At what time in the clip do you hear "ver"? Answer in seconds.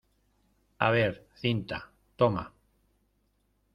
0.89-1.27